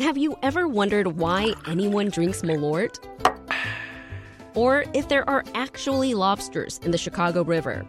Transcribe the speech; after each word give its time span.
Have 0.00 0.16
you 0.16 0.34
ever 0.42 0.66
wondered 0.66 1.18
why 1.18 1.52
anyone 1.66 2.08
drinks 2.08 2.40
Malort? 2.40 2.98
Or 4.54 4.86
if 4.94 5.10
there 5.10 5.28
are 5.28 5.44
actually 5.54 6.14
lobsters 6.14 6.80
in 6.82 6.90
the 6.90 6.96
Chicago 6.96 7.44
River? 7.44 7.84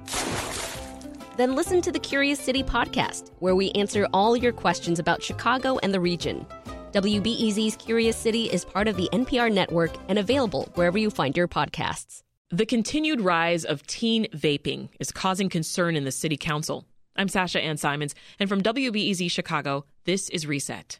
Then 1.37 1.55
listen 1.55 1.81
to 1.81 1.89
the 1.89 1.99
Curious 1.99 2.37
City 2.37 2.63
podcast, 2.63 3.31
where 3.39 3.55
we 3.55 3.71
answer 3.71 4.09
all 4.11 4.35
your 4.35 4.51
questions 4.51 4.99
about 4.99 5.23
Chicago 5.23 5.79
and 5.83 5.93
the 5.93 6.01
region. 6.01 6.45
WBEZ's 6.91 7.77
Curious 7.77 8.17
City 8.17 8.51
is 8.51 8.65
part 8.65 8.89
of 8.89 8.97
the 8.97 9.07
NPR 9.13 9.49
network 9.49 9.91
and 10.09 10.19
available 10.19 10.69
wherever 10.75 10.97
you 10.97 11.11
find 11.11 11.37
your 11.37 11.47
podcasts. 11.47 12.23
The 12.49 12.65
continued 12.65 13.21
rise 13.21 13.63
of 13.63 13.87
teen 13.87 14.27
vaping 14.33 14.89
is 14.99 15.13
causing 15.13 15.47
concern 15.47 15.95
in 15.95 16.03
the 16.03 16.11
city 16.11 16.35
council. 16.35 16.85
I'm 17.15 17.29
Sasha 17.29 17.61
Ann 17.61 17.77
Simons, 17.77 18.15
and 18.37 18.49
from 18.49 18.61
WBEZ 18.61 19.31
Chicago, 19.31 19.85
this 20.03 20.27
is 20.27 20.45
Reset. 20.45 20.99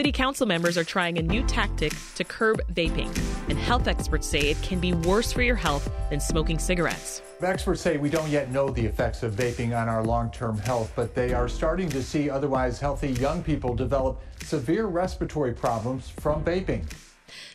City 0.00 0.12
council 0.12 0.46
members 0.46 0.78
are 0.78 0.82
trying 0.82 1.18
a 1.18 1.22
new 1.22 1.42
tactic 1.42 1.92
to 2.14 2.24
curb 2.24 2.58
vaping, 2.72 3.14
and 3.50 3.58
health 3.58 3.86
experts 3.86 4.26
say 4.26 4.48
it 4.48 4.56
can 4.62 4.80
be 4.80 4.94
worse 4.94 5.30
for 5.30 5.42
your 5.42 5.56
health 5.56 5.92
than 6.08 6.18
smoking 6.18 6.58
cigarettes. 6.58 7.20
Experts 7.42 7.82
say 7.82 7.98
we 7.98 8.08
don't 8.08 8.30
yet 8.30 8.50
know 8.50 8.70
the 8.70 8.82
effects 8.82 9.22
of 9.22 9.34
vaping 9.34 9.78
on 9.78 9.90
our 9.90 10.02
long 10.02 10.30
term 10.30 10.56
health, 10.56 10.90
but 10.96 11.14
they 11.14 11.34
are 11.34 11.50
starting 11.50 11.86
to 11.90 12.02
see 12.02 12.30
otherwise 12.30 12.80
healthy 12.80 13.10
young 13.20 13.42
people 13.42 13.74
develop 13.74 14.22
severe 14.42 14.86
respiratory 14.86 15.52
problems 15.52 16.08
from 16.08 16.42
vaping. 16.42 16.90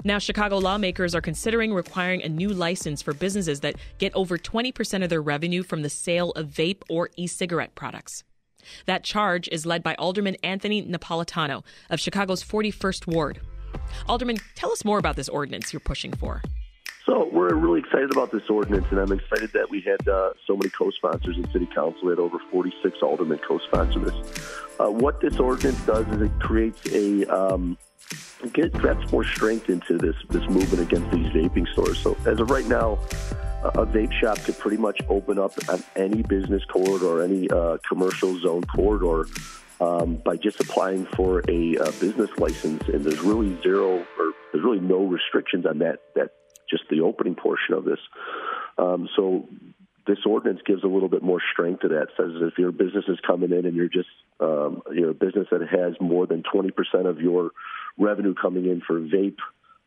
Now, 0.04 0.20
Chicago 0.20 0.60
lawmakers 0.60 1.16
are 1.16 1.22
considering 1.22 1.74
requiring 1.74 2.22
a 2.22 2.30
new 2.30 2.50
license 2.50 3.02
for 3.02 3.16
businesses 3.16 3.62
that 3.62 3.74
get 3.98 4.14
over 4.14 4.38
20% 4.38 5.04
of 5.04 5.10
their 5.10 5.24
revenue 5.24 5.64
from 5.64 5.82
the 5.82 5.90
sale 5.90 6.30
of 6.34 6.50
vape 6.50 6.84
or 6.92 7.10
e 7.16 7.26
cigarette 7.26 7.74
products. 7.74 8.24
That 8.86 9.04
charge 9.04 9.48
is 9.52 9.66
led 9.66 9.84
by 9.84 9.96
Alderman 9.96 10.36
Anthony 10.44 10.84
Napolitano 10.84 11.64
of 11.90 12.00
Chicago's 12.00 12.44
41st 12.44 13.08
Ward. 13.08 13.42
Alderman, 14.08 14.38
tell 14.56 14.72
us 14.72 14.86
more 14.86 15.00
about 15.00 15.16
this 15.16 15.30
ordinance 15.30 15.74
you're 15.74 15.80
pushing 15.80 16.14
for. 16.14 16.42
So 17.06 17.30
we're 17.32 17.54
really 17.54 17.82
excited 17.82 18.12
about 18.12 18.32
this 18.32 18.50
ordinance, 18.50 18.88
and 18.90 19.00
I'm 19.00 19.12
excited 19.12 19.54
that 19.54 19.70
we 19.70 19.80
had 19.82 20.08
uh, 20.08 20.32
so 20.48 20.58
many 20.58 20.72
co-sponsors 20.72 21.38
in 21.38 21.50
City 21.52 21.68
Council. 21.68 22.02
We 22.04 22.10
had 22.10 22.20
over 22.20 22.40
46 22.52 22.98
aldermen 23.04 23.40
co-sponsor 23.48 24.00
this. 24.00 24.60
Uh, 24.80 24.90
what 24.90 25.22
this 25.22 25.38
ordinance 25.38 25.80
does 25.86 26.08
is 26.08 26.22
it 26.22 26.40
creates 26.40 26.82
a 26.92 27.26
um, 27.26 27.78
get 28.54 28.74
gets 28.82 29.12
more 29.12 29.24
strength 29.24 29.70
into 29.70 30.00
this 30.00 30.16
this 30.30 30.42
movement 30.50 30.82
against 30.82 31.12
these 31.12 31.28
vaping 31.28 31.72
stores. 31.74 32.00
So 32.00 32.18
as 32.26 32.40
of 32.40 32.50
right 32.50 32.66
now, 32.66 32.98
a 33.70 33.86
vape 33.86 34.12
shop 34.14 34.38
could 34.40 34.58
pretty 34.58 34.78
much 34.78 35.00
open 35.10 35.40
up 35.40 35.54
on 35.70 35.84
any 35.96 36.22
business 36.22 36.64
corridor 36.66 37.06
or 37.06 37.24
any 37.24 37.50
uh, 37.50 37.78
commercial 37.88 38.40
zone 38.40 38.64
corridor 38.64 39.28
um, 39.82 40.16
by 40.18 40.38
just 40.38 40.60
applying 40.60 41.06
for 41.06 41.44
a 41.50 41.78
uh, 41.78 41.92
business 42.00 42.30
license, 42.38 42.88
and 42.88 43.04
there's 43.04 43.22
really 43.22 43.60
zero 43.62 44.00
or 44.00 44.34
there's 44.52 44.64
really 44.64 44.80
no 44.80 45.06
restrictions 45.06 45.66
on 45.66 45.80
that. 45.80 46.00
That 46.16 46.32
just 46.70 46.84
the 46.90 47.02
opening 47.02 47.36
portion 47.36 47.76
of 47.76 47.86
this. 47.86 48.00
Um, 48.78 49.08
so 49.16 49.48
this 50.08 50.20
ordinance 50.26 50.62
gives 50.66 50.84
a 50.84 50.88
little 50.88 51.10
bit 51.10 51.24
more 51.24 51.42
strength 51.54 51.82
to 51.82 51.88
that. 51.90 52.08
Says 52.18 52.32
if 52.42 52.58
your 52.58 52.72
business 52.72 53.06
is 53.08 53.18
coming 53.26 53.52
in 53.52 53.66
and 53.66 53.76
you're 53.76 53.90
just 53.90 54.10
um, 54.40 54.82
you're 54.92 55.12
a 55.12 55.16
business 55.16 55.48
that 55.52 55.62
has 55.62 55.94
more 56.00 56.28
than 56.28 56.44
20% 56.44 56.72
of 57.06 57.20
your 57.20 57.52
revenue 57.98 58.34
coming 58.34 58.66
in 58.66 58.82
for 58.86 59.00
vape 59.00 59.38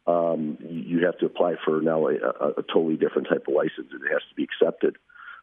um, 0.08 0.56
you 0.60 1.04
have 1.04 1.18
to 1.18 1.26
apply 1.26 1.56
for 1.64 1.82
now 1.82 2.08
a, 2.08 2.14
a, 2.14 2.48
a, 2.56 2.62
totally 2.62 2.96
different 2.96 3.28
type 3.28 3.44
of 3.46 3.54
license, 3.54 3.88
and 3.92 4.02
it 4.02 4.10
has 4.10 4.22
to 4.30 4.34
be 4.34 4.44
accepted. 4.44 4.96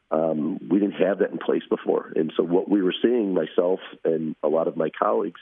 Um, 0.10 0.60
we 0.70 0.80
didn't 0.80 0.96
have 0.96 1.20
that 1.20 1.32
in 1.32 1.38
place 1.38 1.62
before, 1.70 2.12
and 2.16 2.34
so 2.36 2.44
what 2.44 2.68
we 2.68 2.82
were 2.82 2.94
seeing, 3.02 3.34
myself 3.34 3.80
and 4.04 4.36
a 4.42 4.48
lot 4.48 4.68
of 4.68 4.76
my 4.76 4.90
colleagues, 4.90 5.40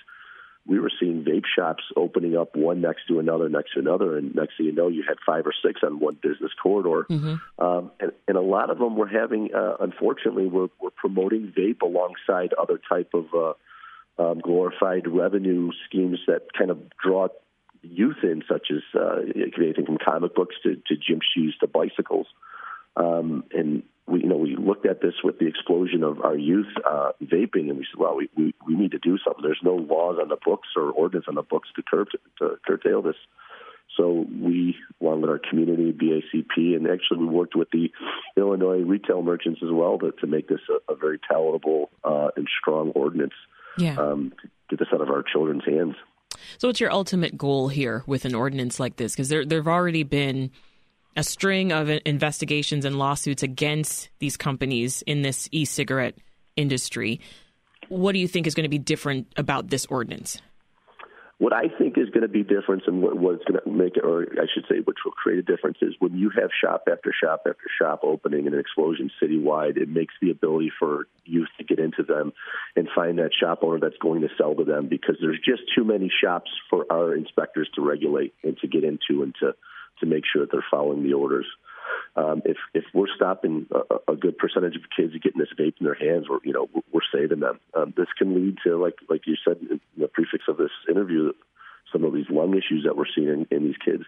we 0.66 0.80
were 0.80 0.92
seeing 1.00 1.24
vape 1.24 1.44
shops 1.58 1.84
opening 1.96 2.38
up 2.38 2.56
one 2.56 2.82
next 2.82 3.08
to 3.08 3.20
another, 3.20 3.48
next 3.48 3.74
to 3.74 3.80
another, 3.80 4.18
and 4.18 4.36
next 4.36 4.58
thing 4.58 4.68
you 4.68 4.72
know, 4.74 4.90
you 4.90 5.04
had 5.08 5.18
five 5.26 5.46
or 5.46 5.54
six 5.66 5.82
on 5.84 6.00
one 6.00 6.18
business 6.22 6.52
corridor, 6.62 7.06
mm-hmm. 7.10 7.66
um, 7.66 7.92
and, 8.02 8.12
and 8.28 8.38
a 8.38 8.42
lot 8.42 8.70
of 8.70 8.78
them 8.78 8.98
were 8.98 9.08
having, 9.08 9.54
uh, 9.54 9.76
unfortunately, 9.80 10.48
were, 10.48 10.68
were 10.82 10.92
promoting 10.92 11.54
vape 11.58 11.82
alongside 11.82 12.54
other 12.54 12.80
type 12.90 13.14
of 13.14 13.26
uh, 13.34 13.54
um, 14.22 14.40
glorified 14.40 15.08
revenue 15.08 15.72
schemes 15.88 16.20
that 16.28 16.48
kind 16.58 16.72
of 16.72 16.78
draw 17.02 17.28
youth 17.84 18.18
in, 18.24 18.44
such 18.50 18.68
as 18.72 18.82
uh, 18.96 19.20
it 19.20 19.54
could 19.54 19.60
be 19.60 19.66
anything 19.66 19.86
from 19.86 19.98
comic 20.04 20.34
books 20.36 20.56
to, 20.64 20.76
to 20.76 20.96
gym 20.96 21.20
shoes 21.36 21.56
to 21.60 21.68
bicycles. 21.68 22.28
Um, 22.96 23.44
and 23.52 23.84
we, 24.08 24.22
you 24.22 24.28
know, 24.28 24.38
we 24.38 24.56
looked 24.56 24.86
at 24.86 25.02
this 25.02 25.16
with 25.24 25.40
the 25.40 25.48
explosion 25.48 26.04
of 26.04 26.22
our 26.22 26.38
youth 26.38 26.68
uh, 26.90 27.12
vaping, 27.24 27.70
and 27.70 27.78
we 27.78 27.88
said, 27.92 28.00
well, 28.00 28.16
we, 28.16 28.30
we, 28.38 28.54
we 28.68 28.76
need 28.76 28.92
to 28.92 29.00
do 29.00 29.18
something. 29.26 29.44
There's 29.44 29.60
no 29.64 29.76
laws 29.76 30.18
on 30.22 30.30
the 30.30 30.38
books 30.44 30.70
or 30.76 30.92
ordinance 30.92 31.26
on 31.28 31.36
the 31.36 31.42
books 31.42 31.70
to, 31.76 31.84
curb, 31.84 32.08
to 32.40 32.58
curtail 32.66 33.02
this. 33.02 33.16
So 33.98 34.26
we, 34.42 34.76
along 35.02 35.22
with 35.22 35.30
our 35.30 35.40
community, 35.40 35.92
BACP, 35.92 36.76
and 36.76 36.88
actually 36.88 37.20
we 37.20 37.28
worked 37.28 37.56
with 37.56 37.70
the 37.72 37.92
Illinois 38.36 38.82
retail 38.82 39.22
merchants 39.22 39.62
as 39.64 39.70
well 39.72 40.00
to, 40.00 40.12
to 40.20 40.28
make 40.28 40.48
this 40.48 40.62
a, 40.70 40.94
a 40.94 40.96
very 40.96 41.20
palatable 41.20 41.90
uh, 42.04 42.30
and 42.36 42.48
strong 42.60 42.90
ordinance. 42.92 43.34
Yeah. 43.78 43.98
Um, 43.98 44.34
to 44.40 44.48
get 44.70 44.80
this 44.80 44.88
out 44.94 45.02
of 45.02 45.10
our 45.10 45.24
children's 45.24 45.66
hands. 45.66 45.96
So, 46.58 46.68
what's 46.68 46.80
your 46.80 46.92
ultimate 46.92 47.38
goal 47.38 47.68
here 47.68 48.04
with 48.08 48.26
an 48.26 48.36
ordinance 48.36 48.80
like 48.80 48.96
this? 48.96 49.14
Because 49.14 49.30
there 49.30 49.46
there've 49.46 49.68
already 49.68 50.04
been 50.04 50.52
a 51.16 51.24
string 51.24 51.72
of 51.72 51.90
investigations 52.06 52.86
and 52.86 52.98
lawsuits 52.98 53.44
against 53.44 54.10
these 54.20 54.38
companies 54.38 55.04
in 55.04 55.22
this 55.22 55.48
e-cigarette 55.52 56.16
industry. 56.56 57.20
What 57.90 58.14
do 58.14 58.20
you 58.20 58.28
think 58.28 58.48
is 58.48 58.56
going 58.56 58.64
to 58.64 58.70
be 58.70 58.80
different 58.80 59.28
about 59.38 59.70
this 59.70 59.86
ordinance? 59.86 60.42
What 61.44 61.52
I 61.52 61.68
think 61.68 61.98
is 61.98 62.10
going 62.10 62.22
to 62.22 62.30
be 62.30 62.42
different 62.42 62.84
and 62.88 63.02
what, 63.02 63.18
what's 63.18 63.44
going 63.44 63.60
to 63.62 63.70
make 63.70 63.98
it, 63.98 64.06
or 64.06 64.26
I 64.40 64.46
should 64.54 64.64
say, 64.72 64.78
which 64.80 65.00
will 65.04 65.12
create 65.12 65.40
a 65.40 65.42
difference, 65.42 65.76
is 65.82 65.94
when 66.00 66.18
you 66.18 66.32
have 66.40 66.50
shop 66.64 66.88
after 66.90 67.12
shop 67.12 67.42
after 67.46 67.66
shop 67.78 68.00
opening 68.04 68.46
and 68.46 68.54
an 68.54 68.62
explosion 68.62 69.12
citywide, 69.22 69.76
it 69.76 69.90
makes 69.90 70.14
the 70.22 70.32
ability 70.32 70.72
for 70.80 71.04
youth 71.26 71.50
to 71.58 71.66
get 71.66 71.80
into 71.80 72.02
them 72.02 72.32
and 72.78 72.88
find 72.96 73.20
that 73.20 73.32
shop 73.38 73.60
owner 73.62 73.78
that's 73.78 73.98
going 74.02 74.22
to 74.22 74.30
sell 74.38 74.56
to 74.56 74.64
them 74.64 74.88
because 74.88 75.18
there's 75.20 75.42
just 75.44 75.64
too 75.76 75.84
many 75.84 76.10
shops 76.24 76.50
for 76.70 76.86
our 76.90 77.14
inspectors 77.14 77.70
to 77.76 77.82
regulate 77.82 78.34
and 78.42 78.58
to 78.60 78.68
get 78.70 78.86
into 78.86 79.22
and 79.22 79.36
to, 79.42 79.54
to 80.00 80.06
make 80.06 80.24
sure 80.32 80.44
that 80.44 80.52
they're 80.54 80.64
following 80.72 81.04
the 81.04 81.12
orders. 81.12 81.46
Um, 82.16 82.44
if 82.46 82.58
if 82.74 82.84
we're 82.94 83.14
stopping 83.16 83.66
a, 83.72 84.14
a 84.14 84.16
good 84.16 84.38
percentage 84.38 84.76
of 84.76 84.84
kids 84.96 85.14
getting 85.24 85.40
this 85.40 85.54
vape 85.60 85.76
in 85.80 85.86
their 85.86 85.96
hands, 85.96 86.28
we're 86.30 86.40
you 86.44 86.54
know 86.54 86.70
we're 86.92 87.02
saving 87.12 87.40
them. 87.40 87.60
Um, 87.74 87.94
this 87.98 88.08
can 88.18 88.36
lead 88.36 88.58
to 88.66 88.78
like 88.78 88.96
like 89.10 89.22
you 89.26 89.36
said 89.44 89.58
in 89.70 89.82
the 89.98 90.08
prefix 90.08 90.44
of 90.48 90.58
this 90.58 90.72
interview, 90.88 91.34
some 91.92 92.04
of 92.04 92.14
these 92.14 92.30
lung 92.30 92.52
issues 92.52 92.84
that 92.86 92.96
we're 92.96 93.10
seeing 93.16 93.30
in, 93.30 93.48
in 93.50 93.64
these 93.64 93.78
kids. 93.84 94.04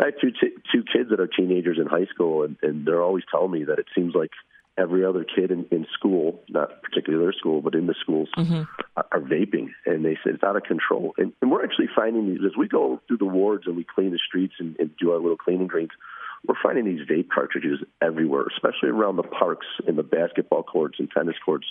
I 0.00 0.06
have 0.06 0.20
two 0.20 0.30
t- 0.30 0.56
two 0.72 0.84
kids 0.84 1.10
that 1.10 1.18
are 1.18 1.26
teenagers 1.26 1.78
in 1.80 1.86
high 1.86 2.06
school, 2.06 2.44
and, 2.44 2.56
and 2.62 2.86
they're 2.86 3.02
always 3.02 3.24
telling 3.30 3.50
me 3.50 3.64
that 3.64 3.80
it 3.80 3.86
seems 3.96 4.14
like 4.14 4.30
every 4.78 5.04
other 5.04 5.24
kid 5.24 5.50
in, 5.50 5.66
in 5.72 5.86
school, 5.92 6.40
not 6.48 6.82
particularly 6.82 7.24
their 7.24 7.32
school, 7.32 7.60
but 7.60 7.74
in 7.74 7.86
the 7.86 7.94
schools, 8.00 8.28
mm-hmm. 8.36 8.62
are, 8.96 9.06
are 9.10 9.20
vaping, 9.20 9.70
and 9.84 10.04
they 10.04 10.14
say 10.14 10.30
it's 10.30 10.44
out 10.44 10.56
of 10.56 10.62
control. 10.62 11.14
And, 11.18 11.32
and 11.42 11.50
we're 11.50 11.64
actually 11.64 11.88
finding 11.94 12.28
these 12.28 12.44
as 12.46 12.56
we 12.56 12.68
go 12.68 13.00
through 13.08 13.18
the 13.18 13.26
wards 13.26 13.66
and 13.66 13.76
we 13.76 13.84
clean 13.84 14.12
the 14.12 14.20
streets 14.24 14.54
and, 14.58 14.76
and 14.78 14.90
do 14.98 15.10
our 15.10 15.18
little 15.18 15.36
cleaning 15.36 15.66
greens 15.66 15.90
we're 16.46 16.54
finding 16.62 16.84
these 16.84 17.06
vape 17.06 17.28
cartridges 17.28 17.80
everywhere, 18.00 18.44
especially 18.54 18.88
around 18.88 19.16
the 19.16 19.22
parks 19.22 19.66
and 19.86 19.98
the 19.98 20.02
basketball 20.02 20.62
courts 20.62 20.98
and 20.98 21.10
tennis 21.10 21.36
courts, 21.44 21.66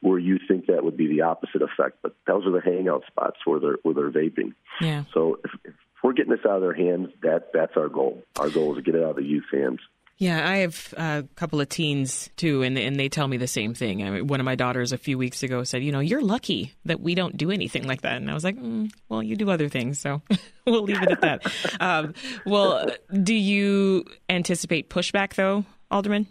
where 0.00 0.18
you 0.18 0.38
think 0.48 0.66
that 0.66 0.84
would 0.84 0.96
be 0.96 1.06
the 1.06 1.22
opposite 1.22 1.62
effect. 1.62 1.98
But 2.02 2.14
those 2.26 2.46
are 2.46 2.52
the 2.52 2.60
hangout 2.60 3.04
spots 3.06 3.38
where 3.44 3.60
they're 3.60 3.78
where 3.82 3.94
they're 3.94 4.10
vaping. 4.10 4.54
Yeah. 4.80 5.04
So 5.12 5.40
if, 5.44 5.50
if 5.64 5.74
we're 6.02 6.12
getting 6.12 6.32
this 6.32 6.44
out 6.46 6.56
of 6.56 6.62
their 6.62 6.74
hands, 6.74 7.10
that 7.22 7.50
that's 7.52 7.76
our 7.76 7.88
goal. 7.88 8.22
Our 8.38 8.50
goal 8.50 8.72
is 8.72 8.76
to 8.76 8.82
get 8.82 8.94
it 8.94 9.02
out 9.02 9.10
of 9.10 9.16
the 9.16 9.24
youth 9.24 9.46
hands. 9.52 9.80
Yeah, 10.18 10.48
I 10.48 10.56
have 10.58 10.94
a 10.96 11.24
couple 11.34 11.60
of 11.60 11.68
teens 11.68 12.30
too, 12.36 12.62
and 12.62 12.78
and 12.78 12.98
they 12.98 13.10
tell 13.10 13.28
me 13.28 13.36
the 13.36 13.46
same 13.46 13.74
thing. 13.74 14.02
I 14.02 14.08
mean, 14.08 14.26
one 14.26 14.40
of 14.40 14.46
my 14.46 14.54
daughters 14.54 14.92
a 14.92 14.98
few 14.98 15.18
weeks 15.18 15.42
ago 15.42 15.62
said, 15.62 15.82
"You 15.82 15.92
know, 15.92 16.00
you're 16.00 16.22
lucky 16.22 16.72
that 16.86 17.00
we 17.00 17.14
don't 17.14 17.36
do 17.36 17.50
anything 17.50 17.86
like 17.86 18.00
that." 18.00 18.16
And 18.16 18.30
I 18.30 18.34
was 18.34 18.42
like, 18.42 18.56
mm, 18.56 18.90
"Well, 19.10 19.22
you 19.22 19.36
do 19.36 19.50
other 19.50 19.68
things, 19.68 19.98
so 19.98 20.22
we'll 20.66 20.84
leave 20.84 21.02
it 21.02 21.10
at 21.10 21.20
that." 21.20 21.52
um, 21.80 22.14
well, 22.46 22.88
do 23.22 23.34
you 23.34 24.06
anticipate 24.30 24.88
pushback 24.88 25.34
though, 25.34 25.66
Alderman? 25.90 26.26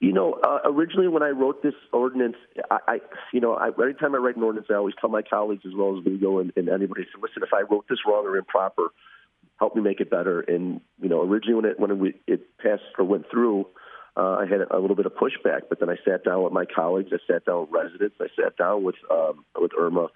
You 0.00 0.12
know, 0.12 0.34
uh, 0.44 0.58
originally 0.64 1.08
when 1.08 1.22
I 1.22 1.30
wrote 1.30 1.62
this 1.62 1.74
ordinance, 1.92 2.36
I, 2.72 2.78
I 2.88 2.98
you 3.32 3.40
know, 3.40 3.54
I, 3.54 3.68
every 3.68 3.94
time 3.94 4.16
I 4.16 4.18
write 4.18 4.36
an 4.36 4.42
ordinance, 4.42 4.66
I 4.68 4.74
always 4.74 4.96
tell 5.00 5.10
my 5.10 5.22
colleagues 5.22 5.62
as 5.64 5.74
well 5.76 5.96
as 5.96 6.04
legal 6.04 6.40
and, 6.40 6.52
and 6.56 6.68
anybody 6.68 7.04
say, 7.04 7.20
"Listen, 7.22 7.44
if 7.44 7.54
I 7.54 7.60
wrote 7.60 7.86
this 7.88 8.00
wrong 8.04 8.26
or 8.26 8.36
improper." 8.36 8.88
Help 9.58 9.74
me 9.74 9.82
make 9.82 10.00
it 10.00 10.10
better. 10.10 10.40
And 10.40 10.80
you 11.00 11.08
know, 11.08 11.22
originally 11.22 11.54
when 11.54 11.64
it 11.64 11.80
when 11.80 12.06
it, 12.06 12.20
it 12.26 12.58
passed 12.58 12.82
or 12.98 13.04
went 13.04 13.30
through, 13.30 13.66
uh, 14.16 14.36
I 14.40 14.46
had 14.46 14.60
a 14.70 14.78
little 14.78 14.96
bit 14.96 15.06
of 15.06 15.12
pushback. 15.12 15.62
But 15.68 15.80
then 15.80 15.88
I 15.90 15.96
sat 16.04 16.24
down 16.24 16.42
with 16.42 16.52
my 16.52 16.64
colleagues, 16.64 17.10
I 17.12 17.18
sat 17.32 17.44
down 17.44 17.62
with 17.62 17.70
residents, 17.70 18.16
I 18.20 18.28
sat 18.40 18.56
down 18.56 18.82
with 18.82 18.96
um, 19.10 19.44
with 19.58 19.72
IRMA 19.72 20.08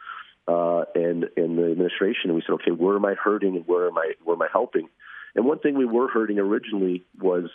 uh, 0.48 0.84
and 0.94 1.25
and 1.37 1.58
the 1.58 1.70
administration, 1.70 2.31
and 2.31 2.34
we 2.34 2.42
said, 2.46 2.54
okay, 2.54 2.70
where 2.70 2.96
am 2.96 3.04
I 3.04 3.14
hurting 3.14 3.56
and 3.56 3.66
where 3.66 3.88
am 3.88 3.98
I 3.98 4.12
where 4.25 4.37
am 4.37 4.42
I 4.42 4.48
helping? 4.52 4.88
And 5.34 5.44
one 5.44 5.58
thing 5.60 5.78
we 5.78 5.84
were 5.84 6.08
hurting 6.08 6.38
originally 6.38 7.04
was 7.20 7.50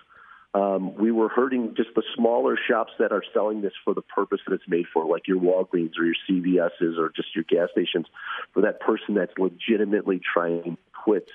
um, 0.53 0.95
we 0.95 1.11
were 1.11 1.27
hurting 1.27 1.73
just 1.75 1.89
the 1.95 2.03
smaller 2.15 2.57
shops 2.69 2.93
that 2.99 3.11
are 3.11 3.23
selling 3.33 3.61
this 3.61 3.73
for 3.83 3.93
the 3.93 4.01
purpose 4.01 4.39
that 4.47 4.53
it's 4.53 4.67
made 4.67 4.85
for, 4.93 5.05
like 5.05 5.27
your 5.27 5.37
Walgreens 5.37 5.91
or 5.99 6.05
your 6.05 6.15
CVS's 6.29 6.97
or 6.97 7.11
just 7.13 7.35
your 7.35 7.43
gas 7.43 7.69
stations, 7.73 8.05
for 8.53 8.61
that 8.61 8.79
person 8.79 9.15
that's 9.15 9.33
legitimately 9.37 10.21
trying 10.33 10.63
to 10.63 10.77
quit 11.03 11.27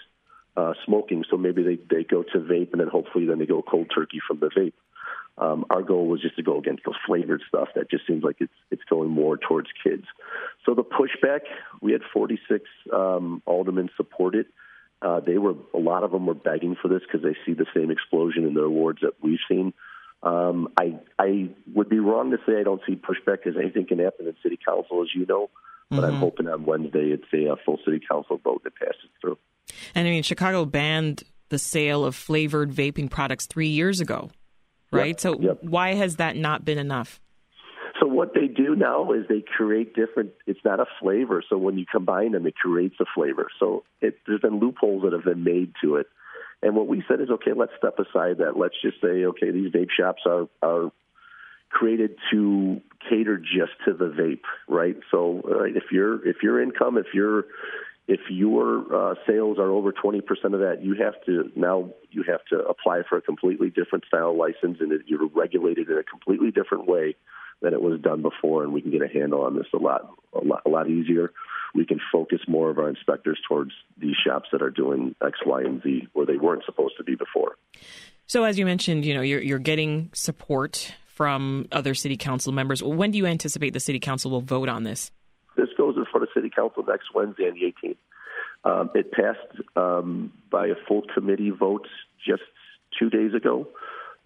uh, 0.57 0.75
smoking. 0.85 1.25
So 1.31 1.37
maybe 1.37 1.63
they, 1.63 1.79
they 1.91 2.05
go 2.05 2.23
to 2.23 2.39
vape 2.39 2.73
and 2.73 2.81
then 2.81 2.89
hopefully 2.89 3.27
then 3.27 3.39
they 3.39 3.47
go 3.47 3.63
cold 3.63 3.91
turkey 3.95 4.21
from 4.27 4.41
the 4.41 4.51
vape. 4.51 4.73
Um, 5.39 5.65
our 5.71 5.83
goal 5.83 6.07
was 6.07 6.21
just 6.21 6.37
to 6.37 6.43
go 6.43 6.59
against 6.59 6.85
the 6.85 6.95
flavored 7.07 7.43
stuff 7.49 7.69
that 7.75 7.91
just 7.91 8.07
seems 8.07 8.23
like 8.23 8.37
it's 8.41 8.53
it's 8.71 8.83
going 8.91 9.09
more 9.09 9.39
towards 9.39 9.69
kids. 9.83 10.05
So 10.67 10.75
the 10.75 10.85
pushback, 10.85 11.41
we 11.81 11.93
had 11.93 12.03
46 12.13 12.65
um, 12.93 13.43
aldermen 13.47 13.89
support 13.97 14.35
it. 14.35 14.49
Uh, 15.01 15.21
they 15.21 15.39
were 15.39 15.55
a 15.73 15.79
lot 15.79 16.03
of 16.03 16.11
them 16.11 16.27
were 16.27 16.35
begging 16.35 16.77
for 16.81 16.89
this 16.89 17.01
because 17.01 17.23
they 17.23 17.35
see 17.47 17.55
the 17.55 17.67
same 17.75 17.91
explosion 17.91 18.45
in 18.45 18.53
the 18.53 18.61
awards 18.61 19.01
that 19.01 19.15
we've 19.23 19.39
seen. 19.49 19.73
Um, 20.23 20.69
I 20.79 20.99
I 21.19 21.49
would 21.75 21.89
be 21.89 22.01
wrong 22.01 22.33
to 22.33 22.39
say 22.47 22.61
I 22.61 22.63
don't 22.63 22.83
see 22.87 22.97
pushback 22.97 23.39
because 23.43 23.57
anything 23.57 23.87
can 23.87 23.99
happen 23.99 24.27
in 24.27 24.35
city 24.43 24.59
council, 24.63 25.01
as 25.01 25.09
you 25.15 25.25
know. 25.25 25.49
But 25.89 26.01
mm-hmm. 26.01 26.05
I'm 26.05 26.21
hoping 26.21 26.49
on 26.49 26.67
Wednesday 26.67 27.13
it's 27.13 27.25
a, 27.33 27.53
a 27.53 27.57
full 27.65 27.79
city 27.85 28.01
council 28.07 28.39
vote 28.45 28.63
that 28.65 28.77
passes 28.77 29.09
through. 29.23 29.39
And 29.95 30.07
I 30.07 30.11
mean, 30.11 30.23
Chicago 30.23 30.65
banned 30.65 31.23
the 31.49 31.59
sale 31.59 32.05
of 32.05 32.15
flavored 32.15 32.71
vaping 32.71 33.11
products 33.11 33.47
three 33.47 33.69
years 33.69 34.01
ago, 34.01 34.31
right? 34.91 35.09
Yep, 35.09 35.21
so 35.21 35.41
yep. 35.41 35.59
why 35.63 35.95
has 35.95 36.17
that 36.17 36.37
not 36.37 36.65
been 36.65 36.79
enough? 36.79 37.21
So 38.01 38.07
what 38.07 38.33
they 38.35 38.47
do 38.47 38.75
now 38.75 39.13
is 39.13 39.27
they 39.29 39.43
create 39.43 39.95
different. 39.95 40.31
It's 40.47 40.61
not 40.65 40.81
a 40.81 40.87
flavor. 41.01 41.43
So 41.49 41.59
when 41.59 41.77
you 41.77 41.85
combine 41.91 42.33
them, 42.33 42.47
it 42.47 42.55
creates 42.57 42.95
a 43.01 43.05
flavor. 43.15 43.49
So 43.59 43.85
it, 44.01 44.17
there's 44.27 44.41
been 44.41 44.59
loopholes 44.59 45.03
that 45.03 45.13
have 45.13 45.25
been 45.25 45.45
made 45.45 45.73
to 45.83 45.97
it. 45.97 46.07
And 46.63 46.77
what 46.77 46.87
we 46.87 47.03
said 47.09 47.21
is, 47.21 47.31
okay, 47.31 47.53
let's 47.55 47.73
step 47.79 47.99
aside 47.99 48.39
that. 48.39 48.57
Let's 48.57 48.75
just 48.83 49.01
say, 49.03 49.25
okay, 49.25 49.51
these 49.51 49.73
vape 49.73 49.91
shops 49.99 50.23
are 50.27 50.47
are 50.63 50.91
created 51.71 52.17
to 52.33 52.81
cater 53.09 53.39
just 53.39 53.73
to 53.87 53.95
the 53.95 54.07
vape, 54.07 54.43
right? 54.69 54.97
So 55.11 55.43
uh, 55.45 55.65
if 55.65 55.85
your 55.93 56.27
if 56.27 56.43
your 56.43 56.63
income, 56.63 56.99
if 56.99 57.15
your 57.15 57.45
if 58.11 58.23
your 58.29 59.13
uh, 59.13 59.15
sales 59.25 59.59
are 59.61 59.71
over 59.71 59.93
20% 59.93 60.19
of 60.19 60.59
that, 60.59 60.79
you 60.83 60.97
have 60.97 61.15
to 61.27 61.51
now 61.55 61.91
you 62.11 62.25
have 62.25 62.45
to 62.51 62.59
apply 62.69 63.03
for 63.09 63.17
a 63.17 63.23
completely 63.23 63.71
different 63.71 64.05
style 64.05 64.37
license, 64.37 64.79
and 64.81 64.93
you're 65.07 65.29
regulated 65.29 65.89
in 65.89 65.97
a 65.97 66.03
completely 66.03 66.51
different 66.51 66.89
way 66.89 67.15
than 67.63 67.73
it 67.73 67.81
was 67.81 68.01
done 68.01 68.21
before. 68.21 68.65
And 68.65 68.73
we 68.73 68.83
can 68.83 68.91
get 68.91 69.01
a 69.01 69.07
handle 69.07 69.43
on 69.43 69.55
this 69.55 69.67
a 69.73 69.77
lot, 69.77 70.13
a 70.35 70.45
lot, 70.45 70.63
a 70.67 70.69
lot 70.69 70.91
easier. 70.91 71.31
We 71.73 71.87
can 71.87 72.01
focus 72.11 72.41
more 72.49 72.69
of 72.69 72.79
our 72.79 72.89
inspectors 72.89 73.39
towards 73.47 73.71
these 73.97 74.17
shops 74.27 74.49
that 74.51 74.61
are 74.61 74.71
doing 74.71 75.15
X, 75.25 75.39
Y, 75.47 75.61
and 75.61 75.81
Z 75.81 76.09
where 76.13 76.27
they 76.27 76.37
weren't 76.37 76.65
supposed 76.65 76.95
to 76.97 77.05
be 77.05 77.15
before. 77.15 77.53
So, 78.27 78.43
as 78.43 78.59
you 78.59 78.65
mentioned, 78.65 79.05
you 79.05 79.15
know 79.15 79.23
you're 79.23 79.41
you're 79.41 79.61
getting 79.61 80.11
support 80.15 80.93
from 81.07 81.69
other 81.71 81.95
city 81.95 82.17
council 82.17 82.53
members. 82.53 82.83
When 82.83 83.13
do 83.13 83.19
you 83.19 83.27
anticipate 83.27 83.73
the 83.73 83.79
city 83.79 84.01
council 84.01 84.33
will 84.33 84.41
vote 84.41 84.69
on 84.69 84.83
this? 84.83 85.13
This 85.57 85.69
goes 85.79 85.97
in 85.97 86.00
front 86.00 86.00
of 86.00 86.00
city 86.51 86.55
council 86.55 86.85
next 86.87 87.15
Wednesday 87.15 87.45
on 87.45 87.55
the 87.55 87.89
18th. 87.89 87.97
Um, 88.63 88.91
it 88.95 89.13
passed 89.13 89.77
um, 89.77 90.33
by 90.51 90.67
a 90.67 90.75
full 90.87 91.03
committee 91.15 91.51
vote 91.51 91.87
just 92.27 92.43
two 92.99 93.09
days 93.09 93.35
ago 93.35 93.69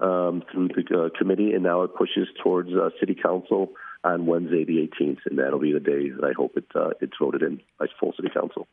um, 0.00 0.42
through 0.52 0.68
the 0.68 1.04
uh, 1.04 1.18
committee, 1.18 1.52
and 1.52 1.62
now 1.62 1.82
it 1.82 1.94
pushes 1.94 2.26
towards 2.42 2.70
uh, 2.70 2.90
city 2.98 3.14
council 3.14 3.72
on 4.02 4.26
Wednesday, 4.26 4.64
the 4.64 4.88
18th, 4.88 5.18
and 5.26 5.38
that'll 5.38 5.60
be 5.60 5.72
the 5.72 5.80
day 5.80 6.10
that 6.10 6.24
I 6.24 6.32
hope 6.36 6.56
it 6.56 6.66
uh, 6.74 6.90
it's 7.00 7.14
voted 7.20 7.42
in 7.42 7.60
by 7.78 7.86
full 8.00 8.12
city 8.16 8.28
council. 8.32 8.66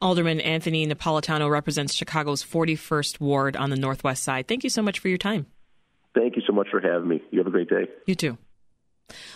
Alderman 0.00 0.40
Anthony 0.40 0.86
Napolitano 0.86 1.48
represents 1.48 1.94
Chicago's 1.94 2.42
41st 2.42 3.20
ward 3.20 3.56
on 3.56 3.70
the 3.70 3.76
northwest 3.76 4.24
side. 4.24 4.48
Thank 4.48 4.64
you 4.64 4.70
so 4.70 4.82
much 4.82 4.98
for 4.98 5.08
your 5.08 5.18
time. 5.18 5.46
Thank 6.14 6.34
you 6.36 6.42
so 6.46 6.52
much 6.52 6.68
for 6.70 6.80
having 6.80 7.08
me. 7.08 7.22
You 7.30 7.38
have 7.38 7.46
a 7.46 7.50
great 7.50 7.68
day. 7.68 7.86
You 8.06 8.16
too. 8.16 8.38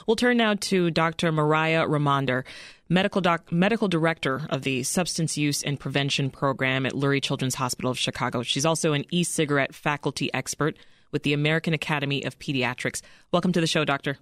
We'll 0.06 0.16
turn 0.16 0.36
now 0.36 0.54
to 0.54 0.90
Dr. 0.90 1.32
Mariah 1.32 1.86
Rahmandar, 1.86 2.44
medical 2.88 3.20
doc, 3.20 3.50
medical 3.52 3.88
director 3.88 4.46
of 4.50 4.62
the 4.62 4.82
Substance 4.82 5.36
Use 5.36 5.62
and 5.62 5.78
Prevention 5.78 6.30
Program 6.30 6.86
at 6.86 6.92
Lurie 6.92 7.22
Children's 7.22 7.56
Hospital 7.56 7.90
of 7.90 7.98
Chicago. 7.98 8.42
She's 8.42 8.66
also 8.66 8.92
an 8.92 9.04
e-cigarette 9.10 9.74
faculty 9.74 10.32
expert 10.34 10.76
with 11.12 11.22
the 11.22 11.32
American 11.32 11.74
Academy 11.74 12.24
of 12.24 12.38
Pediatrics. 12.38 13.02
Welcome 13.32 13.52
to 13.52 13.60
the 13.60 13.66
show, 13.66 13.84
doctor. 13.84 14.18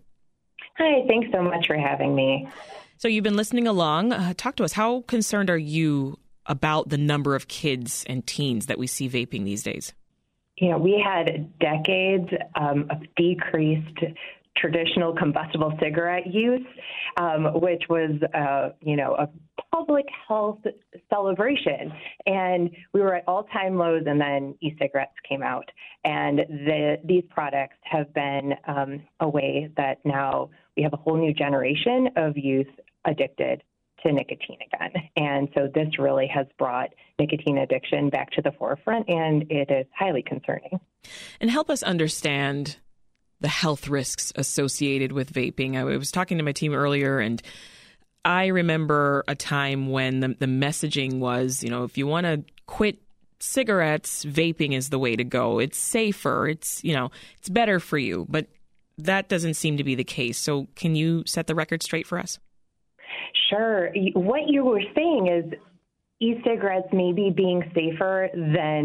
Hi, 0.79 1.07
thanks 1.07 1.29
so 1.33 1.43
much 1.43 1.67
for 1.67 1.77
having 1.77 2.15
me. 2.15 2.49
So 2.99 3.09
you've 3.09 3.25
been 3.25 3.37
listening 3.37 3.67
along. 3.67 4.13
Uh, 4.13 4.35
talk 4.37 4.57
to 4.57 4.65
us. 4.65 4.73
How 4.73 5.03
concerned 5.03 5.51
are 5.51 5.59
you 5.59 6.19
about 6.47 6.89
the 6.89 6.99
number 6.99 7.35
of 7.35 7.49
kids 7.49 8.05
and 8.09 8.27
teens 8.27 8.67
that 8.67 8.79
we 8.79 8.87
see 8.87 9.09
vaping 9.09 9.45
these 9.45 9.63
days? 9.63 9.93
You 10.57 10.71
know, 10.71 10.79
we 10.79 11.03
had 11.05 11.59
decades 11.59 12.29
um, 12.55 12.87
of 12.91 13.03
decreased 13.17 13.99
traditional 14.57 15.13
combustible 15.15 15.73
cigarette 15.81 16.27
use, 16.27 16.67
um, 17.17 17.61
which 17.61 17.83
was, 17.89 18.13
uh, 18.35 18.71
you 18.81 18.97
know, 18.97 19.15
a 19.15 19.29
public 19.75 20.07
health 20.29 20.61
celebration. 21.11 21.93
And 22.27 22.71
we 22.93 23.01
were 23.01 23.15
at 23.15 23.25
all-time 23.27 23.77
lows, 23.77 24.05
and 24.07 24.21
then 24.21 24.55
e-cigarettes 24.61 25.15
came 25.29 25.43
out, 25.43 25.69
and 26.05 26.39
the, 26.39 26.97
these 27.05 27.25
products 27.31 27.77
have 27.83 28.13
been 28.15 28.55
um, 28.67 29.03
a 29.21 29.29
way 29.29 29.71
that 29.77 29.99
now 30.05 30.51
we 30.77 30.83
have 30.83 30.93
a 30.93 30.97
whole 30.97 31.17
new 31.17 31.33
generation 31.33 32.09
of 32.17 32.37
youth 32.37 32.69
addicted 33.05 33.63
to 34.05 34.13
nicotine 34.13 34.59
again. 34.73 34.93
And 35.17 35.49
so 35.55 35.69
this 35.75 35.99
really 35.99 36.27
has 36.29 36.47
brought 36.59 36.91
nicotine 37.19 37.59
addiction 37.59 38.11
back 38.11 38.31
to 38.33 38.43
the 38.43 38.53
forefront, 38.53 39.09
and 39.09 39.51
it 39.51 39.71
is 39.71 39.87
highly 39.97 40.23
concerning. 40.23 40.79
And 41.41 41.51
help 41.51 41.71
us 41.71 41.83
understand 41.83 42.77
the 43.45 43.49
health 43.49 43.89
risks 43.89 44.33
associated 44.37 45.13
with 45.13 45.31
vaping. 45.31 45.77
I 45.77 45.85
was 45.85 46.11
talking 46.11 46.39
to 46.39 46.45
my 46.45 46.53
team 46.53 46.73
earlier 46.73 47.19
and 47.19 47.43
I 48.25 48.47
remember 48.47 49.23
a 49.29 49.35
time 49.35 49.91
when 49.91 50.21
the, 50.21 50.29
the 50.29 50.47
messaging 50.47 51.19
was, 51.19 51.63
you 51.63 51.69
know, 51.69 51.85
if 51.85 51.99
you 51.99 52.07
want 52.07 52.25
to 52.25 52.43
quit 52.65 53.03
cigarettes, 53.41 54.25
vaping 54.25 54.73
is 54.73 54.89
the 54.89 54.99
way 54.99 55.15
to 55.15 55.25
go. 55.25 55.59
It's 55.59 55.77
safer. 55.77 56.49
It's, 56.49 56.83
you 56.83 56.95
know, 56.95 57.11
it's 57.37 57.51
better 57.51 57.81
for 57.81 57.99
you. 57.99 58.25
But 58.31 58.47
that 58.97 59.29
doesn't 59.29 59.55
seem 59.55 59.77
to 59.77 59.85
be 59.85 59.95
the 59.95 60.05
case. 60.05 60.39
So 60.39 60.67
can 60.75 60.97
you 60.97 61.23
set 61.27 61.47
the 61.47 61.55
record 61.55 61.83
straight 61.83 62.07
for 62.07 62.19
us? 62.19 62.39
Sure. 63.51 63.91
What 64.15 64.49
you 64.49 64.65
were 64.65 64.81
saying 64.95 65.27
is 65.27 65.59
e-cigarettes 66.25 66.89
maybe 66.93 67.27
being 67.45 67.61
safer 67.75 68.29
than 68.35 68.83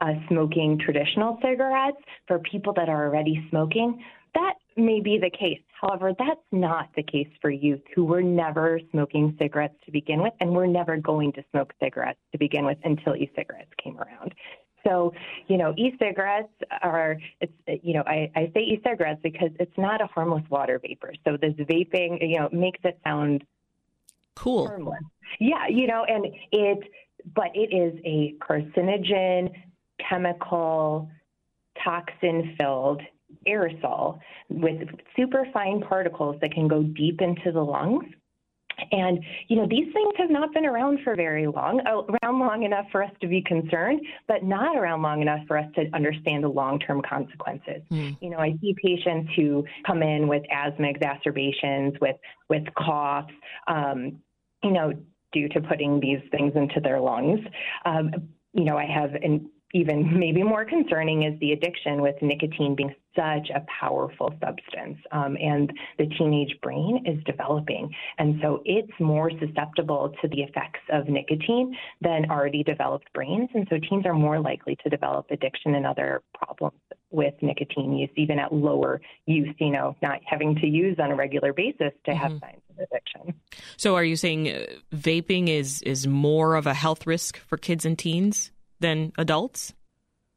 uh, 0.00 0.12
smoking 0.28 0.78
traditional 0.84 1.38
cigarettes 1.42 2.02
for 2.26 2.38
people 2.40 2.72
that 2.78 2.88
are 2.88 3.02
already 3.06 3.36
smoking. 3.50 3.88
That 4.34 4.54
may 4.76 5.00
be 5.00 5.18
the 5.18 5.30
case. 5.30 5.62
However, 5.80 6.12
that's 6.18 6.48
not 6.52 6.86
the 6.96 7.02
case 7.02 7.32
for 7.40 7.50
youth 7.50 7.80
who 7.94 8.04
were 8.04 8.22
never 8.22 8.80
smoking 8.90 9.36
cigarettes 9.38 9.74
to 9.86 9.90
begin 9.90 10.20
with 10.22 10.32
and 10.40 10.50
were 10.50 10.66
never 10.66 10.96
going 10.96 11.32
to 11.32 11.42
smoke 11.50 11.72
cigarettes 11.82 12.20
to 12.32 12.38
begin 12.38 12.64
with 12.64 12.78
until 12.84 13.14
e-cigarettes 13.16 13.72
came 13.82 13.96
around. 13.98 14.34
So, 14.86 15.12
you 15.48 15.56
know, 15.56 15.74
e-cigarettes 15.76 16.52
are, 16.82 17.16
it's, 17.40 17.52
you 17.82 17.94
know, 17.94 18.04
I, 18.06 18.30
I 18.36 18.50
say 18.54 18.60
e-cigarettes 18.60 19.20
because 19.22 19.50
it's 19.58 19.76
not 19.76 20.00
a 20.00 20.06
harmless 20.06 20.44
water 20.50 20.78
vapor. 20.80 21.12
So 21.24 21.36
this 21.40 21.54
vaping, 21.54 22.18
you 22.20 22.38
know, 22.38 22.48
makes 22.52 22.80
it 22.84 22.98
sound 23.04 23.44
cool. 24.38 24.66
Harmless. 24.68 25.00
Yeah, 25.40 25.66
you 25.68 25.86
know, 25.86 26.04
and 26.04 26.26
it, 26.52 26.78
but 27.34 27.50
it 27.54 27.74
is 27.74 27.98
a 28.04 28.34
carcinogen, 28.40 29.50
chemical, 30.08 31.10
toxin 31.84 32.56
filled 32.58 33.02
aerosol 33.46 34.18
with 34.48 34.88
super 35.16 35.46
fine 35.52 35.80
particles 35.80 36.36
that 36.40 36.52
can 36.52 36.68
go 36.68 36.82
deep 36.82 37.20
into 37.20 37.52
the 37.52 37.60
lungs. 37.60 38.04
And, 38.92 39.18
you 39.48 39.56
know, 39.56 39.66
these 39.68 39.92
things 39.92 40.14
have 40.18 40.30
not 40.30 40.54
been 40.54 40.64
around 40.64 41.00
for 41.02 41.16
very 41.16 41.48
long, 41.48 41.80
uh, 41.84 42.02
around 42.22 42.38
long 42.38 42.62
enough 42.62 42.86
for 42.92 43.02
us 43.02 43.10
to 43.20 43.26
be 43.26 43.42
concerned, 43.42 44.00
but 44.28 44.44
not 44.44 44.76
around 44.76 45.02
long 45.02 45.20
enough 45.20 45.40
for 45.48 45.58
us 45.58 45.66
to 45.74 45.86
understand 45.94 46.44
the 46.44 46.48
long 46.48 46.78
term 46.78 47.02
consequences. 47.02 47.82
Mm. 47.90 48.16
You 48.20 48.30
know, 48.30 48.38
I 48.38 48.54
see 48.60 48.76
patients 48.82 49.32
who 49.34 49.64
come 49.84 50.02
in 50.02 50.28
with 50.28 50.44
asthma 50.52 50.88
exacerbations, 50.88 51.94
with, 52.00 52.16
with 52.48 52.62
coughs, 52.76 53.32
um, 53.66 54.22
you 54.62 54.72
know, 54.72 54.92
due 55.32 55.48
to 55.50 55.60
putting 55.60 56.00
these 56.00 56.20
things 56.30 56.52
into 56.54 56.80
their 56.80 57.00
lungs. 57.00 57.40
Um, 57.84 58.12
you 58.52 58.64
know, 58.64 58.76
I 58.76 58.86
have 58.86 59.14
an 59.14 59.50
even 59.74 60.18
maybe 60.18 60.42
more 60.42 60.64
concerning 60.64 61.24
is 61.24 61.38
the 61.40 61.52
addiction 61.52 62.00
with 62.00 62.16
nicotine 62.22 62.74
being 62.74 62.94
such 63.18 63.50
a 63.54 63.64
powerful 63.80 64.32
substance 64.40 64.98
um, 65.12 65.36
and 65.40 65.72
the 65.98 66.06
teenage 66.18 66.56
brain 66.62 67.04
is 67.06 67.22
developing 67.24 67.92
and 68.18 68.38
so 68.42 68.62
it's 68.64 68.92
more 69.00 69.30
susceptible 69.40 70.12
to 70.22 70.28
the 70.28 70.42
effects 70.42 70.80
of 70.92 71.08
nicotine 71.08 71.76
than 72.00 72.30
already 72.30 72.62
developed 72.62 73.12
brains 73.12 73.48
and 73.54 73.66
so 73.70 73.76
teens 73.88 74.06
are 74.06 74.14
more 74.14 74.38
likely 74.38 74.76
to 74.82 74.88
develop 74.88 75.26
addiction 75.30 75.74
and 75.74 75.86
other 75.86 76.22
problems 76.34 76.78
with 77.10 77.34
nicotine 77.42 77.96
use 77.96 78.10
even 78.16 78.38
at 78.38 78.52
lower 78.52 79.00
use 79.26 79.54
you 79.58 79.70
know 79.70 79.96
not 80.02 80.20
having 80.24 80.54
to 80.54 80.66
use 80.66 80.96
on 80.98 81.10
a 81.10 81.16
regular 81.16 81.52
basis 81.52 81.92
to 82.04 82.10
mm-hmm. 82.10 82.20
have 82.20 82.30
signs 82.40 82.62
of 82.70 82.78
addiction 82.78 83.34
so 83.76 83.96
are 83.96 84.04
you 84.04 84.16
saying 84.16 84.48
uh, 84.48 84.66
vaping 84.94 85.48
is 85.48 85.82
is 85.82 86.06
more 86.06 86.54
of 86.54 86.66
a 86.66 86.74
health 86.74 87.06
risk 87.06 87.38
for 87.38 87.56
kids 87.56 87.84
and 87.84 87.98
teens 87.98 88.50
than 88.80 89.12
adults? 89.18 89.74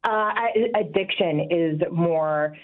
Uh, 0.04 0.32
addiction 0.74 1.46
is 1.50 1.80
more 1.92 2.56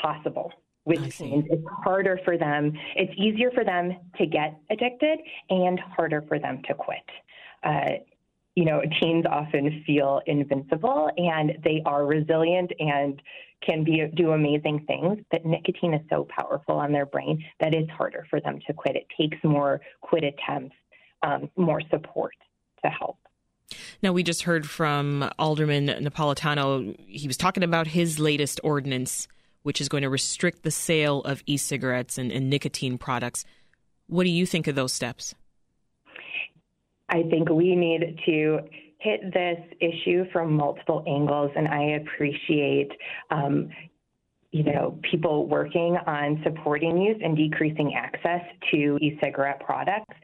possible 0.00 0.52
with 0.84 1.12
teens. 1.16 1.44
It's 1.50 1.64
harder 1.82 2.18
for 2.24 2.38
them. 2.38 2.72
It's 2.94 3.12
easier 3.18 3.50
for 3.50 3.64
them 3.64 3.96
to 4.18 4.26
get 4.26 4.58
addicted 4.70 5.18
and 5.50 5.78
harder 5.80 6.24
for 6.28 6.38
them 6.38 6.62
to 6.68 6.74
quit. 6.74 6.98
Uh, 7.62 7.98
you 8.54 8.64
know, 8.64 8.80
teens 9.00 9.26
often 9.30 9.82
feel 9.86 10.22
invincible 10.26 11.10
and 11.16 11.58
they 11.62 11.82
are 11.84 12.06
resilient 12.06 12.72
and 12.78 13.20
can 13.64 13.84
be 13.84 14.06
do 14.14 14.32
amazing 14.32 14.84
things, 14.86 15.18
but 15.30 15.44
nicotine 15.44 15.94
is 15.94 16.00
so 16.08 16.26
powerful 16.28 16.76
on 16.76 16.92
their 16.92 17.06
brain 17.06 17.44
that 17.60 17.74
it's 17.74 17.90
harder 17.90 18.26
for 18.30 18.40
them 18.40 18.58
to 18.66 18.72
quit. 18.72 18.96
It 18.96 19.06
takes 19.18 19.36
more 19.44 19.80
quit 20.00 20.24
attempts, 20.24 20.76
um, 21.22 21.50
more 21.56 21.80
support 21.90 22.34
to 22.84 22.90
help. 22.90 23.18
Now, 24.02 24.12
we 24.12 24.22
just 24.22 24.42
heard 24.42 24.68
from 24.68 25.30
Alderman 25.38 25.88
Napolitano. 25.88 26.94
He 27.08 27.26
was 27.26 27.36
talking 27.36 27.62
about 27.62 27.88
his 27.88 28.18
latest 28.18 28.60
ordinance, 28.62 29.26
which 29.66 29.80
is 29.80 29.88
going 29.88 30.04
to 30.04 30.08
restrict 30.08 30.62
the 30.62 30.70
sale 30.70 31.22
of 31.22 31.42
e 31.44 31.56
cigarettes 31.56 32.18
and, 32.18 32.30
and 32.30 32.48
nicotine 32.48 32.96
products. 32.96 33.44
What 34.06 34.22
do 34.22 34.30
you 34.30 34.46
think 34.46 34.68
of 34.68 34.76
those 34.76 34.92
steps? 34.92 35.34
I 37.08 37.24
think 37.24 37.48
we 37.48 37.74
need 37.74 38.16
to 38.26 38.60
hit 39.00 39.20
this 39.34 39.58
issue 39.80 40.24
from 40.32 40.52
multiple 40.52 41.02
angles, 41.08 41.50
and 41.56 41.66
I 41.66 41.98
appreciate. 42.00 42.92
Um, 43.32 43.70
you 44.56 44.62
know, 44.62 44.98
people 45.02 45.46
working 45.46 45.98
on 46.06 46.40
supporting 46.42 46.96
youth 46.96 47.18
and 47.22 47.36
decreasing 47.36 47.94
access 47.94 48.40
to 48.70 48.96
e-cigarette 49.02 49.60
products. 49.60 50.14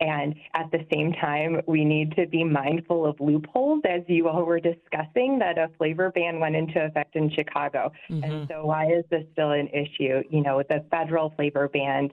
And 0.00 0.34
at 0.52 0.70
the 0.70 0.84
same 0.92 1.14
time, 1.14 1.62
we 1.66 1.86
need 1.86 2.14
to 2.16 2.26
be 2.26 2.44
mindful 2.44 3.06
of 3.06 3.18
loopholes, 3.18 3.80
as 3.88 4.02
you 4.06 4.28
all 4.28 4.44
were 4.44 4.60
discussing, 4.60 5.38
that 5.38 5.56
a 5.56 5.70
flavor 5.78 6.12
ban 6.14 6.38
went 6.38 6.54
into 6.54 6.84
effect 6.84 7.16
in 7.16 7.30
Chicago. 7.30 7.90
Mm-hmm. 8.10 8.24
And 8.24 8.48
so, 8.48 8.66
why 8.66 8.92
is 8.92 9.04
this 9.10 9.24
still 9.32 9.52
an 9.52 9.68
issue? 9.68 10.22
You 10.28 10.42
know, 10.42 10.62
the 10.68 10.84
federal 10.90 11.30
flavor 11.30 11.68
ban 11.68 12.10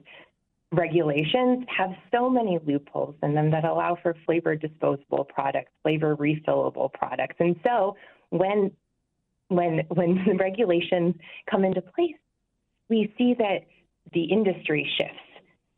regulations 0.72 1.66
have 1.68 1.90
so 2.10 2.30
many 2.30 2.58
loopholes 2.66 3.16
in 3.22 3.34
them 3.34 3.50
that 3.50 3.64
allow 3.64 3.98
for 4.02 4.16
flavor 4.24 4.56
disposable 4.56 5.24
products, 5.24 5.70
flavor 5.82 6.16
refillable 6.16 6.90
products. 6.92 7.36
And 7.38 7.54
so 7.62 7.96
when 8.30 8.72
when 9.48 9.82
when 9.88 10.24
the 10.26 10.34
regulations 10.34 11.14
come 11.50 11.64
into 11.64 11.82
place, 11.82 12.16
we 12.88 13.12
see 13.18 13.34
that 13.38 13.66
the 14.12 14.24
industry 14.24 14.88
shifts 14.96 15.20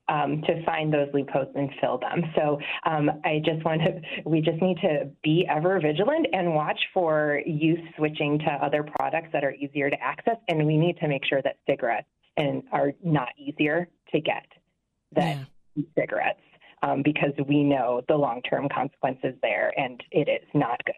um, 0.09 0.43
to 0.47 0.65
find 0.65 0.93
those 0.93 1.09
loopholes 1.13 1.49
and 1.55 1.71
fill 1.81 1.99
them. 1.99 2.23
So 2.35 2.59
um, 2.87 3.11
I 3.25 3.41
just 3.45 3.65
want 3.65 3.83
to, 3.83 4.01
we 4.29 4.41
just 4.41 4.61
need 4.63 4.79
to 4.79 5.11
be 5.23 5.47
ever 5.49 5.81
vigilant 5.81 6.27
and 6.33 6.55
watch 6.55 6.81
for 6.95 7.41
youth 7.47 7.81
switching 7.97 8.39
to 8.41 8.47
other 8.47 8.83
products 8.83 9.29
that 9.33 9.45
are 9.45 9.53
easier 9.53 9.91
to 9.91 9.97
access. 10.03 10.37
And 10.49 10.67
we 10.67 10.77
need 10.77 10.99
to 10.99 11.09
make 11.09 11.25
sure 11.27 11.43
that 11.43 11.57
cigarettes 11.69 12.09
and 12.37 12.63
are 12.73 12.93
not 13.03 13.29
easier 13.37 13.89
to 14.13 14.21
get 14.21 14.47
than 15.13 15.47
yeah. 15.75 15.85
cigarettes 15.99 16.41
um, 16.83 17.03
because 17.03 17.33
we 17.47 17.65
know 17.65 18.03
the 18.09 18.15
long 18.15 18.41
term 18.43 18.69
consequences 18.73 19.35
there, 19.43 19.73
and 19.77 20.03
it 20.11 20.29
is 20.29 20.47
not 20.55 20.83
good. 20.85 20.95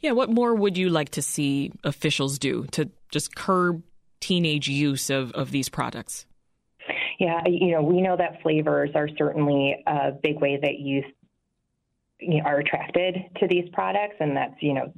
Yeah, 0.00 0.12
what 0.12 0.30
more 0.30 0.54
would 0.54 0.76
you 0.76 0.90
like 0.90 1.10
to 1.10 1.22
see 1.22 1.72
officials 1.84 2.38
do 2.38 2.66
to 2.72 2.90
just 3.10 3.34
curb 3.34 3.82
teenage 4.20 4.68
use 4.68 5.10
of, 5.10 5.32
of 5.32 5.50
these 5.50 5.68
products? 5.68 6.26
Yeah, 7.18 7.42
you 7.46 7.72
know, 7.72 7.82
we 7.82 8.00
know 8.00 8.16
that 8.16 8.42
flavors 8.42 8.90
are 8.94 9.08
certainly 9.18 9.82
a 9.86 10.12
big 10.12 10.40
way 10.40 10.58
that 10.62 10.78
youth 10.78 11.04
are 12.44 12.58
attracted 12.58 13.16
to 13.36 13.46
these 13.46 13.68
products, 13.72 14.16
and 14.18 14.36
that's 14.36 14.54
you 14.60 14.74
know 14.74 14.92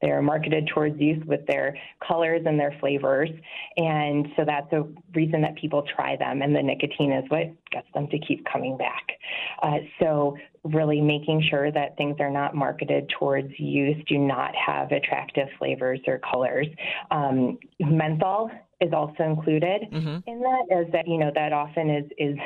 they're 0.00 0.22
marketed 0.22 0.70
towards 0.72 0.98
youth 0.98 1.24
with 1.26 1.46
their 1.46 1.76
colors 2.06 2.42
and 2.46 2.58
their 2.58 2.74
flavors, 2.80 3.28
and 3.76 4.28
so 4.36 4.44
that's 4.44 4.72
a 4.72 4.84
reason 5.14 5.42
that 5.42 5.56
people 5.56 5.84
try 5.94 6.16
them, 6.16 6.42
and 6.42 6.54
the 6.56 6.62
nicotine 6.62 7.12
is 7.12 7.24
what 7.28 7.52
gets 7.70 7.86
them 7.94 8.08
to 8.08 8.18
keep 8.18 8.44
coming 8.50 8.76
back. 8.76 9.15
Uh, 9.62 9.78
so 10.00 10.36
really 10.64 11.00
making 11.00 11.42
sure 11.48 11.70
that 11.70 11.96
things 11.96 12.16
are 12.20 12.30
not 12.30 12.54
marketed 12.54 13.08
towards 13.18 13.48
youth, 13.58 13.96
do 14.08 14.18
not 14.18 14.54
have 14.54 14.90
attractive 14.92 15.48
flavors 15.58 16.00
or 16.06 16.18
colors. 16.18 16.66
Um, 17.10 17.58
menthol 17.80 18.50
is 18.80 18.92
also 18.92 19.22
included 19.22 19.82
mm-hmm. 19.92 20.18
in 20.26 20.40
that, 20.40 20.66
as 20.70 20.92
that 20.92 21.08
you 21.08 21.18
know 21.18 21.30
that 21.34 21.52
often 21.52 21.90
is 21.90 22.10
is 22.18 22.36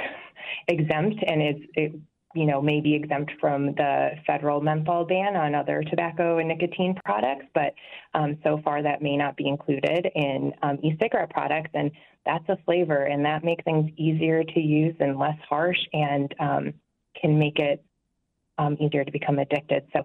exempt 0.69 1.17
and 1.27 1.43
is 1.43 1.63
it 1.75 2.01
you 2.35 2.47
know, 2.47 2.63
may 2.63 2.81
be 2.81 2.95
exempt 2.95 3.33
from 3.41 3.75
the 3.75 4.11
federal 4.27 4.61
menthol 4.61 5.05
ban 5.05 5.35
on 5.35 5.55
other 5.55 5.83
tobacco 5.91 6.39
and 6.39 6.49
nicotine 6.49 6.95
products, 7.05 7.47
but 7.55 7.75
um, 8.15 8.39
so 8.45 8.61
far 8.65 8.83
that 8.83 9.03
may 9.03 9.17
not 9.17 9.37
be 9.37 9.49
included 9.49 10.09
in 10.15 10.53
um, 10.63 10.79
e-cigarette 10.83 11.31
products, 11.31 11.71
and 11.75 11.91
that's 12.25 12.49
a 12.49 12.57
flavor, 12.65 13.05
and 13.05 13.25
that 13.25 13.43
makes 13.43 13.65
things 13.65 13.91
easier 13.97 14.45
to 14.45 14.61
use 14.61 14.95
and 15.01 15.19
less 15.19 15.39
harsh, 15.49 15.79
and 15.93 16.33
um, 16.39 16.75
can 17.21 17.39
make 17.39 17.59
it 17.59 17.85
um, 18.59 18.77
easier 18.81 19.05
to 19.05 19.13
become 19.13 19.39
addicted. 19.39 19.85
So 19.93 20.05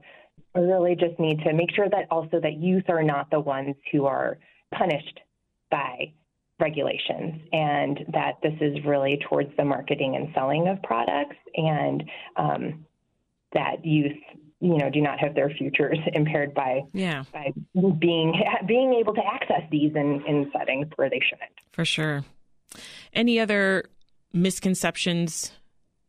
we 0.53 0.61
really 0.61 0.95
just 0.95 1.19
need 1.19 1.39
to 1.41 1.53
make 1.53 1.73
sure 1.75 1.89
that 1.89 2.07
also 2.09 2.39
that 2.39 2.57
youth 2.57 2.85
are 2.89 3.03
not 3.03 3.29
the 3.29 3.39
ones 3.39 3.75
who 3.91 4.05
are 4.05 4.37
punished 4.73 5.19
by 5.69 6.13
regulations 6.59 7.41
and 7.51 7.99
that 8.13 8.33
this 8.41 8.53
is 8.61 8.77
really 8.85 9.19
towards 9.29 9.49
the 9.57 9.65
marketing 9.65 10.15
and 10.15 10.29
selling 10.33 10.67
of 10.67 10.81
products 10.83 11.35
and 11.55 12.03
um, 12.37 12.85
that 13.53 13.83
youth 13.83 14.15
you 14.61 14.77
know 14.77 14.89
do 14.89 15.01
not 15.01 15.19
have 15.19 15.35
their 15.35 15.49
futures 15.49 15.97
impaired 16.13 16.53
by 16.53 16.81
yeah. 16.93 17.23
by 17.33 17.51
being 17.99 18.33
being 18.65 18.93
able 18.93 19.13
to 19.13 19.21
access 19.25 19.61
these 19.69 19.91
in, 19.95 20.23
in 20.25 20.49
settings 20.57 20.87
where 20.95 21.09
they 21.09 21.19
shouldn't 21.19 21.51
for 21.73 21.83
sure 21.83 22.23
any 23.11 23.37
other 23.37 23.83
misconceptions 24.31 25.51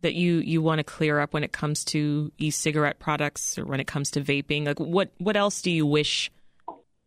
that 0.06 0.14
you 0.14 0.38
you 0.38 0.62
want 0.62 0.78
to 0.78 0.84
clear 0.84 1.20
up 1.20 1.34
when 1.34 1.44
it 1.44 1.52
comes 1.52 1.84
to 1.84 2.32
e-cigarette 2.38 2.98
products 2.98 3.58
or 3.58 3.64
when 3.64 3.80
it 3.80 3.86
comes 3.86 4.10
to 4.10 4.20
vaping 4.20 4.64
like 4.66 4.80
what 4.80 5.10
what 5.18 5.36
else 5.36 5.60
do 5.60 5.70
you 5.70 5.84
wish 5.84 6.30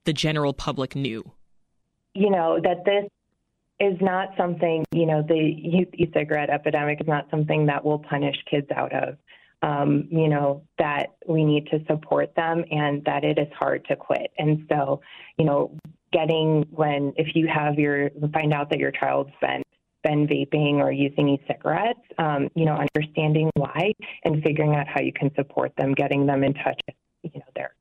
the 0.05 0.13
general 0.13 0.53
public 0.53 0.95
knew 0.95 1.31
you 2.13 2.29
know 2.29 2.59
that 2.61 2.83
this 2.85 3.09
is 3.79 3.97
not 4.01 4.29
something, 4.37 4.83
you 4.91 5.05
know, 5.05 5.23
the 5.27 5.53
youth 5.57 5.87
e-cigarette 5.93 6.49
epidemic 6.49 6.99
is 6.99 7.07
not 7.07 7.27
something 7.31 7.65
that 7.67 7.83
will 7.83 7.99
punish 7.99 8.35
kids 8.49 8.67
out 8.75 8.93
of. 8.93 9.17
Um, 9.61 10.07
you 10.09 10.29
know, 10.29 10.63
that 10.77 11.15
we 11.27 11.43
need 11.43 11.67
to 11.67 11.83
support 11.85 12.33
them 12.35 12.63
and 12.71 13.03
that 13.03 13.25
it 13.25 13.37
is 13.37 13.49
hard 13.57 13.83
to 13.89 13.97
quit. 13.97 14.31
And 14.37 14.65
so, 14.69 15.01
you 15.37 15.43
know, 15.43 15.77
getting 16.13 16.65
when, 16.71 17.11
if 17.17 17.35
you 17.35 17.49
have 17.53 17.77
your, 17.77 18.09
find 18.31 18.53
out 18.53 18.69
that 18.69 18.79
your 18.79 18.91
child's 18.91 19.31
been, 19.41 19.61
been 20.03 20.27
vaping 20.27 20.75
or 20.75 20.91
using 20.91 21.29
e-cigarettes, 21.29 21.99
um, 22.17 22.49
you 22.55 22.65
know, 22.65 22.77
understanding 22.95 23.49
why 23.55 23.93
and 24.23 24.41
figuring 24.43 24.75
out 24.75 24.87
how 24.87 25.01
you 25.01 25.11
can 25.13 25.33
support 25.35 25.73
them, 25.77 25.93
getting 25.93 26.25
them 26.25 26.43
in 26.43 26.53
touch 26.53 26.79
with, 26.87 26.95
you 27.33 27.39
know, 27.39 27.45
their, 27.55 27.73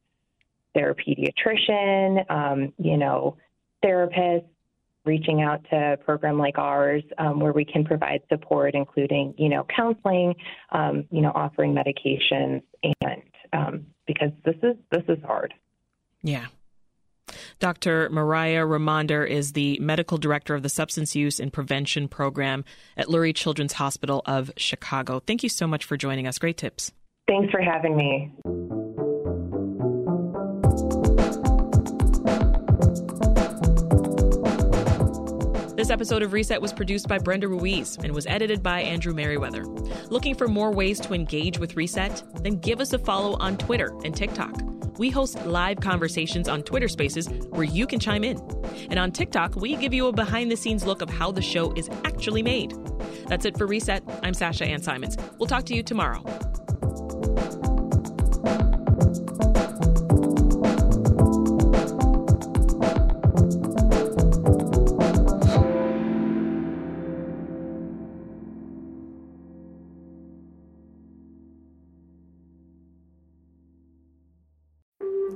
their 0.74 0.94
pediatrician, 0.94 2.30
um, 2.30 2.72
you 2.78 2.96
know, 2.96 3.36
therapists, 3.84 4.46
reaching 5.04 5.40
out 5.40 5.64
to 5.70 5.94
a 5.94 5.96
program 5.96 6.38
like 6.38 6.58
ours 6.58 7.02
um, 7.16 7.40
where 7.40 7.52
we 7.52 7.64
can 7.64 7.82
provide 7.84 8.20
support, 8.28 8.74
including, 8.74 9.32
you 9.38 9.48
know, 9.48 9.64
counseling, 9.74 10.34
um, 10.70 11.06
you 11.10 11.22
know, 11.22 11.32
offering 11.34 11.74
medications, 11.74 12.62
and 13.00 13.22
um, 13.52 13.86
because 14.06 14.30
this 14.44 14.56
is 14.62 14.76
this 14.90 15.04
is 15.08 15.18
hard. 15.24 15.54
Yeah. 16.22 16.46
Dr. 17.60 18.08
Mariah 18.10 18.64
Rahmandar 18.64 19.28
is 19.28 19.52
the 19.52 19.78
medical 19.80 20.16
director 20.16 20.54
of 20.54 20.62
the 20.62 20.68
Substance 20.68 21.16
Use 21.16 21.40
and 21.40 21.52
Prevention 21.52 22.06
Program 22.06 22.64
at 22.96 23.08
Lurie 23.08 23.34
Children's 23.34 23.72
Hospital 23.74 24.22
of 24.26 24.52
Chicago. 24.56 25.20
Thank 25.26 25.42
you 25.42 25.48
so 25.48 25.66
much 25.66 25.84
for 25.84 25.96
joining 25.96 26.26
us. 26.26 26.38
Great 26.38 26.56
tips. 26.56 26.92
Thanks 27.26 27.50
for 27.50 27.60
having 27.60 27.96
me. 27.96 28.32
This 35.76 35.90
episode 35.90 36.22
of 36.22 36.32
Reset 36.32 36.60
was 36.60 36.72
produced 36.72 37.08
by 37.08 37.18
Brenda 37.18 37.48
Ruiz 37.48 37.96
and 38.02 38.12
was 38.12 38.26
edited 38.26 38.62
by 38.62 38.82
Andrew 38.82 39.14
Merriweather. 39.14 39.64
Looking 40.10 40.34
for 40.34 40.46
more 40.48 40.72
ways 40.72 41.00
to 41.00 41.14
engage 41.14 41.58
with 41.58 41.76
Reset? 41.76 42.22
Then 42.42 42.58
give 42.58 42.80
us 42.80 42.92
a 42.92 42.98
follow 42.98 43.36
on 43.40 43.56
Twitter 43.56 43.92
and 44.04 44.14
TikTok. 44.14 44.77
We 44.98 45.10
host 45.10 45.44
live 45.46 45.80
conversations 45.80 46.48
on 46.48 46.62
Twitter 46.62 46.88
Spaces 46.88 47.28
where 47.50 47.64
you 47.64 47.86
can 47.86 48.00
chime 48.00 48.24
in. 48.24 48.38
And 48.90 48.98
on 48.98 49.12
TikTok, 49.12 49.54
we 49.54 49.76
give 49.76 49.94
you 49.94 50.08
a 50.08 50.12
behind 50.12 50.50
the 50.50 50.56
scenes 50.56 50.84
look 50.84 51.02
of 51.02 51.08
how 51.08 51.30
the 51.30 51.42
show 51.42 51.72
is 51.74 51.88
actually 52.04 52.42
made. 52.42 52.74
That's 53.28 53.44
it 53.44 53.56
for 53.56 53.66
Reset. 53.66 54.02
I'm 54.22 54.34
Sasha 54.34 54.66
Ann 54.66 54.82
Simons. 54.82 55.16
We'll 55.38 55.46
talk 55.46 55.64
to 55.66 55.74
you 55.74 55.82
tomorrow. 55.82 56.22